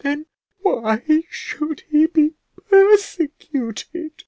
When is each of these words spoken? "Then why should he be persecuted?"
"Then 0.03 0.25
why 0.63 1.23
should 1.29 1.81
he 1.91 2.07
be 2.07 2.33
persecuted?" 2.71 4.13